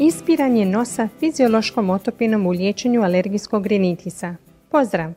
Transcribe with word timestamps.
Ispiranje 0.00 0.64
nosa 0.64 1.08
fiziološkom 1.20 1.90
otopinom 1.90 2.46
u 2.46 2.50
liječenju 2.50 3.02
alergijskog 3.02 3.66
rinitisa. 3.66 4.34
Pozdrav! 4.70 5.12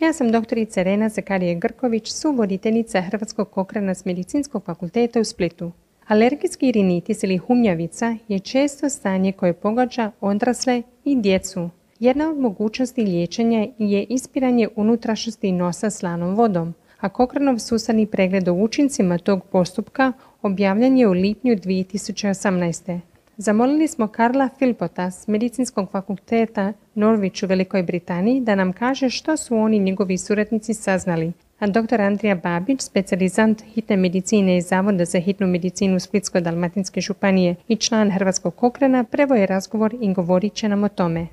Ja 0.00 0.12
sam 0.12 0.32
doktorica 0.32 0.82
Rena 0.82 1.08
Zakarije 1.08 1.54
Grković, 1.54 2.12
suvoditeljica 2.12 3.00
Hrvatskog 3.00 3.50
kokrana 3.50 3.94
s 3.94 4.04
medicinskog 4.04 4.64
fakulteta 4.64 5.20
u 5.20 5.24
Splitu. 5.24 5.72
Alergijski 6.06 6.72
rinitis 6.72 7.22
ili 7.22 7.36
humjavica 7.38 8.16
je 8.28 8.38
često 8.38 8.88
stanje 8.88 9.32
koje 9.32 9.52
pogađa 9.52 10.10
odrasle 10.20 10.82
i 11.04 11.16
djecu. 11.16 11.70
Jedna 11.98 12.30
od 12.30 12.38
mogućnosti 12.38 13.02
liječenja 13.02 13.66
je 13.78 14.04
ispiranje 14.04 14.68
unutrašnjosti 14.76 15.52
nosa 15.52 15.90
slanom 15.90 16.34
vodom, 16.34 16.74
a 17.00 17.08
Kokranov 17.08 17.58
sustavni 17.58 18.06
pregled 18.06 18.48
o 18.48 18.52
učincima 18.52 19.18
tog 19.18 19.44
postupka 19.44 20.12
objavljen 20.42 20.96
je 20.96 21.08
u 21.08 21.12
lipnju 21.12 21.56
2018. 21.56 23.00
Zamolili 23.38 23.88
smo 23.88 24.08
Karla 24.08 24.48
Filpota 24.58 25.10
s 25.10 25.26
Medicinskog 25.26 25.90
fakulteta 25.90 26.72
Norwich 26.94 27.44
u 27.44 27.46
Velikoj 27.46 27.82
Britaniji 27.82 28.40
da 28.40 28.54
nam 28.54 28.72
kaže 28.72 29.10
što 29.10 29.36
su 29.36 29.56
oni 29.56 29.78
njegovi 29.78 30.18
suradnici 30.18 30.74
saznali. 30.74 31.32
A 31.58 31.66
dr. 31.66 32.00
Andrija 32.00 32.34
Babić, 32.34 32.80
specijalizant 32.80 33.62
hitne 33.74 33.96
medicine 33.96 34.56
iz 34.56 34.64
Zavoda 34.64 35.04
za 35.04 35.20
hitnu 35.20 35.46
medicinu 35.46 35.96
Splitsko-Dalmatinske 35.96 37.00
županije 37.00 37.54
i 37.68 37.76
član 37.76 38.10
Hrvatskog 38.10 38.56
kokrena, 38.56 39.04
prevoje 39.04 39.46
razgovor 39.46 39.96
i 40.00 40.12
govorit 40.12 40.54
će 40.54 40.68
nam 40.68 40.84
o 40.84 40.88
tome. 40.88 41.26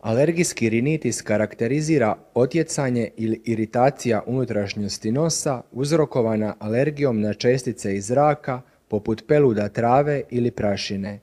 Alergijski 0.00 0.68
rinitis 0.68 1.22
karakterizira 1.22 2.16
otjecanje 2.34 3.08
ili 3.16 3.40
iritacija 3.44 4.22
unutrašnjosti 4.26 5.12
nosa 5.12 5.62
uzrokovana 5.72 6.54
alergijom 6.58 7.20
na 7.20 7.34
čestice 7.34 7.96
iz 7.96 8.06
zraka 8.06 8.62
poput 8.88 9.24
peluda 9.28 9.68
trave 9.68 10.22
ili 10.30 10.50
prašine. 10.50 11.20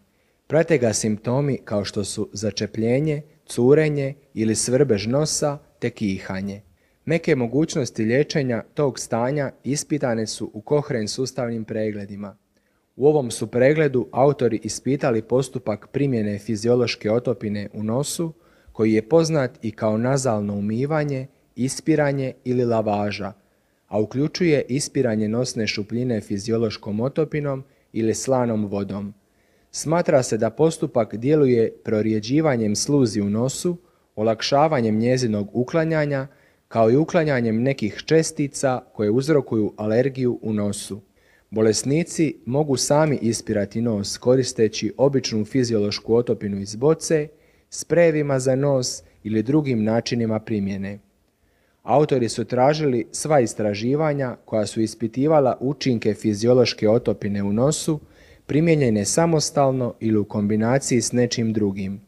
Prate 0.50 0.78
ga 0.78 0.94
simptomi 0.94 1.58
kao 1.66 1.86
što 1.86 2.04
su 2.04 2.30
začepljenje, 2.34 3.22
curenje 3.46 4.14
ili 4.34 4.56
svrbež 4.56 5.08
nosa 5.08 5.58
te 5.80 5.90
kihanje. 5.90 6.62
Neke 7.06 7.36
mogućnosti 7.36 8.04
liječenja 8.04 8.64
tog 8.74 9.00
stanja 9.00 9.52
ispitane 9.64 10.28
su 10.28 10.52
u 10.54 10.62
kohren 10.62 11.08
sustavnim 11.08 11.66
pregledima. 11.66 12.38
U 12.96 13.08
ovom 13.08 13.32
su 13.32 13.48
pregledu 13.48 14.08
autori 14.12 14.60
ispitali 14.64 15.22
postupak 15.22 15.88
primjene 15.92 16.40
fiziološke 16.40 17.12
otopine 17.12 17.70
u 17.74 17.84
nosu, 17.84 18.34
koji 18.72 18.94
je 18.94 19.10
poznat 19.10 19.60
i 19.62 19.72
kao 19.72 19.98
nazalno 19.98 20.54
umivanje, 20.54 21.28
ispiranje 21.56 22.34
ili 22.44 22.66
lavaža, 22.66 23.34
a 23.88 24.00
uključuje 24.00 24.66
ispiranje 24.70 25.28
nosne 25.28 25.68
šupljine 25.68 26.22
fiziološkom 26.22 27.00
otopinom 27.00 27.64
ili 27.94 28.16
slanom 28.16 28.66
vodom. 28.66 29.14
Smatra 29.72 30.24
se 30.24 30.38
da 30.38 30.50
postupak 30.50 31.16
djeluje 31.16 31.72
prorijeđivanjem 31.84 32.76
sluzi 32.76 33.22
u 33.22 33.30
nosu, 33.30 33.78
olakšavanjem 34.16 35.00
njezinog 35.00 35.50
uklanjanja, 35.54 36.28
kao 36.68 36.92
i 36.92 36.96
uklanjanjem 36.96 37.64
nekih 37.64 38.04
čestica 38.06 38.82
koje 38.94 39.12
uzrokuju 39.12 39.74
alergiju 39.78 40.40
u 40.42 40.54
nosu. 40.54 41.02
Bolesnici 41.50 42.36
mogu 42.46 42.78
sami 42.78 43.20
ispirati 43.22 43.82
nos 43.82 44.18
koristeći 44.18 44.94
običnu 44.98 45.46
fiziološku 45.46 46.16
otopinu 46.16 46.58
iz 46.58 46.76
boce, 46.76 47.28
sprejevima 47.70 48.40
za 48.40 48.56
nos 48.56 49.04
ili 49.24 49.44
drugim 49.44 49.84
načinima 49.84 50.40
primjene. 50.40 51.00
Autori 51.84 52.30
su 52.30 52.46
tražili 52.46 53.08
sva 53.12 53.40
istraživanja 53.40 54.36
koja 54.46 54.66
su 54.66 54.82
ispitivala 54.82 55.58
učinke 55.60 56.14
fiziološke 56.14 56.90
otopine 56.90 57.44
u 57.44 57.54
nosu 57.54 58.00
primijenjene 58.50 59.06
samostalno 59.06 59.96
ili 60.00 60.18
u 60.18 60.26
kombinaciji 60.26 61.02
s 61.02 61.12
nečim 61.12 61.54
drugim. 61.54 62.02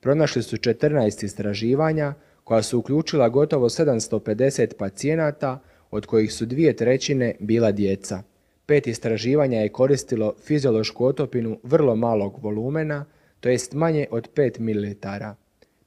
Pronašli 0.00 0.42
su 0.42 0.56
14 0.56 1.24
istraživanja 1.24 2.14
koja 2.44 2.62
su 2.62 2.78
uključila 2.78 3.28
gotovo 3.28 3.68
750 3.68 4.74
pacijenata, 4.78 5.60
od 5.90 6.06
kojih 6.06 6.32
su 6.32 6.46
dvije 6.46 6.76
trećine 6.76 7.34
bila 7.40 7.72
djeca. 7.72 8.22
Pet 8.66 8.86
istraživanja 8.86 9.60
je 9.60 9.68
koristilo 9.68 10.34
fiziološku 10.44 11.04
otopinu 11.04 11.58
vrlo 11.62 11.96
malog 11.96 12.38
volumena, 12.42 13.04
to 13.40 13.48
jest 13.48 13.72
manje 13.72 14.06
od 14.10 14.28
5 14.34 14.60
ml, 14.60 14.94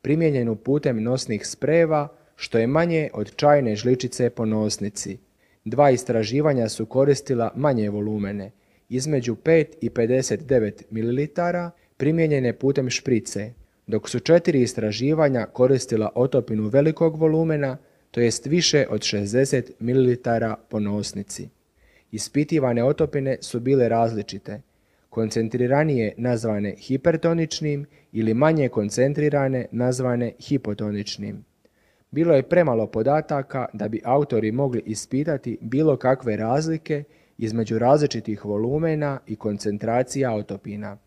primijenjenu 0.02 0.56
putem 0.56 1.04
nosnih 1.04 1.48
spreva, 1.48 2.08
što 2.36 2.58
je 2.58 2.68
manje 2.68 3.10
od 3.14 3.36
čajne 3.36 3.76
žličice 3.76 4.30
po 4.30 4.46
nosnici. 4.46 5.18
Dva 5.66 5.92
istraživanja 5.92 6.70
su 6.70 6.86
koristila 6.86 7.52
manje 7.56 7.90
volumene, 7.90 8.52
između 8.92 9.36
5 9.36 9.66
i 9.82 9.90
59 9.90 10.72
ml 10.90 11.28
primijenjene 11.98 12.54
putem 12.54 12.90
šprice, 12.90 13.54
dok 13.88 14.10
su 14.10 14.20
četiri 14.20 14.62
istraživanja 14.62 15.46
koristila 15.46 16.10
otopinu 16.16 16.68
velikog 16.68 17.18
volumena, 17.20 17.78
to 18.12 18.22
jest 18.22 18.46
više 18.46 18.86
od 18.90 19.02
60 19.02 19.72
ml 19.80 20.16
po 20.70 20.80
nosnici. 20.80 21.50
Ispitivane 22.12 22.84
otopine 22.84 23.38
su 23.42 23.60
bile 23.60 23.90
različite, 23.90 24.62
koncentriranije 25.10 26.14
nazvane 26.18 26.76
hipertoničnim 26.78 27.86
ili 28.12 28.34
manje 28.34 28.70
koncentrirane 28.70 29.66
nazvane 29.72 30.34
hipotoničnim. 30.40 31.46
Bilo 32.12 32.34
je 32.36 32.44
premalo 32.44 32.88
podataka 32.88 33.66
da 33.74 33.88
bi 33.88 34.02
autori 34.04 34.52
mogli 34.52 34.84
ispitati 34.86 35.58
bilo 35.62 35.98
kakve 35.98 36.38
razlike 36.38 37.04
između 37.42 37.80
različitih 37.80 38.46
volumena 38.46 39.20
i 39.28 39.36
koncentracija 39.36 40.36
otopina. 40.36 40.98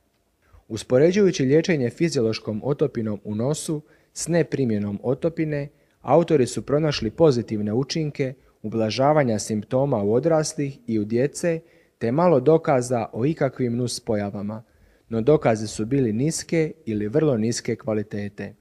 Uspoređujući 0.69 1.45
liječenje 1.45 1.91
fiziološkom 1.91 2.61
otopinom 2.65 3.21
u 3.25 3.35
nosu 3.35 3.83
s 4.13 4.29
neprimjenom 4.29 5.01
otopine, 5.03 5.69
autori 6.01 6.47
su 6.47 6.63
pronašli 6.63 7.11
pozitivne 7.11 7.73
učinke 7.73 8.35
ublažavanja 8.63 9.39
simptoma 9.39 10.03
u 10.03 10.13
odraslih 10.13 10.79
i 10.87 10.99
u 10.99 11.05
djece 11.05 11.61
te 11.99 12.13
malo 12.13 12.41
dokaza 12.41 13.07
o 13.13 13.27
ikakvim 13.27 13.77
nuspojavama, 13.77 14.63
no 15.09 15.21
dokaze 15.21 15.67
su 15.67 15.87
bili 15.87 16.13
niske 16.13 16.73
ili 16.85 17.09
vrlo 17.09 17.37
niske 17.37 17.77
kvalitete. 17.77 18.55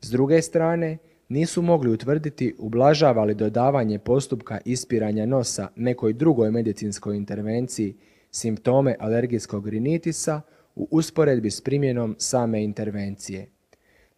S 0.00 0.10
druge 0.10 0.42
strane, 0.42 0.98
nisu 1.30 1.62
mogli 1.62 1.90
utvrditi 1.90 2.54
ublažava 2.58 3.24
li 3.24 3.34
dodavanje 3.34 3.98
postupka 3.98 4.58
ispiranja 4.64 5.26
nosa 5.26 5.68
nekoj 5.76 6.12
drugoj 6.12 6.50
medicinskoj 6.50 7.16
intervenciji 7.16 7.96
simptome 8.30 8.96
alergijskog 8.98 9.68
rinitisa 9.68 10.40
u 10.74 10.88
usporedbi 10.90 11.50
s 11.50 11.60
primjenom 11.60 12.16
same 12.18 12.64
intervencije. 12.64 13.48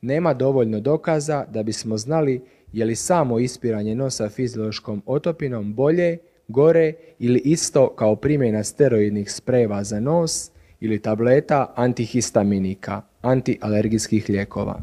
Nema 0.00 0.34
dovoljno 0.34 0.80
dokaza 0.80 1.44
da 1.44 1.62
bismo 1.62 1.96
znali 1.96 2.40
je 2.72 2.84
li 2.84 2.96
samo 2.96 3.38
ispiranje 3.38 3.94
nosa 3.94 4.28
fiziološkom 4.28 5.02
otopinom 5.06 5.74
bolje, 5.74 6.18
gore 6.48 6.92
ili 7.18 7.42
isto 7.44 7.94
kao 7.96 8.16
primjena 8.16 8.64
steroidnih 8.64 9.32
spreva 9.32 9.84
za 9.84 10.00
nos 10.00 10.50
ili 10.80 11.02
tableta 11.02 11.72
antihistaminika, 11.76 13.02
antialergijskih 13.22 14.28
lijekova. 14.28 14.80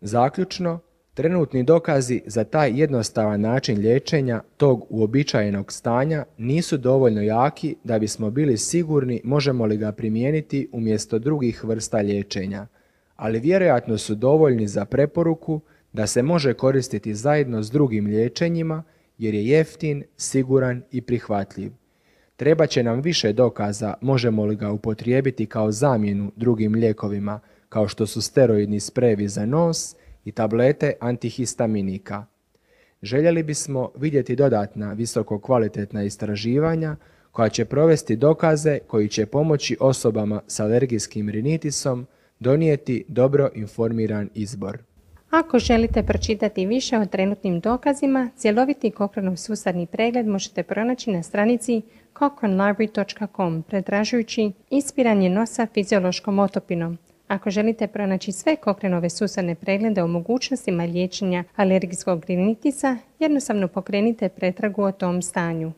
Zaključno, 0.00 0.80
Trenutni 1.14 1.62
dokazi 1.62 2.22
za 2.26 2.44
taj 2.44 2.80
jednostavan 2.80 3.40
način 3.40 3.78
liječenja 3.78 4.42
tog 4.56 4.86
uobičajenog 4.88 5.72
stanja 5.72 6.24
nisu 6.38 6.76
dovoljno 6.76 7.22
jaki 7.22 7.76
da 7.84 7.98
bismo 7.98 8.30
bili 8.30 8.56
sigurni 8.58 9.20
možemo 9.24 9.66
li 9.66 9.76
ga 9.76 9.92
primijeniti 9.92 10.68
umjesto 10.72 11.18
drugih 11.18 11.64
vrsta 11.64 11.98
liječenja, 11.98 12.66
ali 13.16 13.40
vjerojatno 13.40 13.98
su 13.98 14.14
dovoljni 14.14 14.68
za 14.68 14.84
preporuku 14.84 15.60
da 15.92 16.06
se 16.06 16.22
može 16.22 16.54
koristiti 16.54 17.14
zajedno 17.14 17.62
s 17.62 17.70
drugim 17.70 18.06
liječenjima 18.06 18.82
jer 19.18 19.34
je 19.34 19.46
jeftin, 19.46 20.04
siguran 20.16 20.82
i 20.90 21.00
prihvatljiv. 21.00 21.72
Treba 22.36 22.66
će 22.66 22.82
nam 22.82 23.00
više 23.00 23.32
dokaza 23.32 23.94
možemo 24.00 24.44
li 24.44 24.56
ga 24.56 24.72
upotrijebiti 24.72 25.46
kao 25.46 25.72
zamjenu 25.72 26.32
drugim 26.36 26.74
lijekovima 26.74 27.40
kao 27.68 27.88
što 27.88 28.06
su 28.06 28.22
steroidni 28.22 28.80
sprevi 28.80 29.28
za 29.28 29.46
nos 29.46 29.96
i 30.24 30.32
tablete 30.32 30.92
antihistaminika. 31.00 32.24
Željeli 33.02 33.42
bismo 33.42 33.90
vidjeti 33.96 34.36
dodatna 34.36 34.92
visoko 34.92 35.40
kvalitetna 35.40 36.02
istraživanja 36.02 36.96
koja 37.32 37.48
će 37.48 37.64
provesti 37.64 38.16
dokaze 38.16 38.78
koji 38.86 39.08
će 39.08 39.26
pomoći 39.26 39.76
osobama 39.80 40.40
s 40.46 40.60
alergijskim 40.60 41.28
rinitisom 41.28 42.06
donijeti 42.40 43.04
dobro 43.08 43.48
informiran 43.54 44.28
izbor. 44.34 44.78
Ako 45.30 45.58
želite 45.58 46.02
pročitati 46.02 46.66
više 46.66 46.98
o 46.98 47.06
trenutnim 47.06 47.60
dokazima, 47.60 48.30
cjeloviti 48.36 48.92
Cochraneov 48.98 49.36
sustavni 49.36 49.86
pregled 49.86 50.26
možete 50.26 50.62
pronaći 50.62 51.10
na 51.10 51.22
stranici 51.22 51.82
cochranelibrary.com 52.18 53.62
pretražujući 53.62 54.52
ispiranje 54.70 55.30
nosa 55.30 55.66
fiziološkom 55.74 56.38
otopinom 56.38 56.98
ako 57.30 57.50
želite 57.50 57.86
pronaći 57.86 58.32
sve 58.32 58.56
kokrenove 58.56 59.10
susadne 59.10 59.54
preglede 59.54 60.02
o 60.02 60.06
mogućnostima 60.06 60.84
liječenja 60.84 61.44
alergijskog 61.56 62.24
rinitisa, 62.24 62.96
jednostavno 63.18 63.68
pokrenite 63.68 64.28
pretragu 64.28 64.82
o 64.82 64.92
tom 64.92 65.22
stanju. 65.22 65.72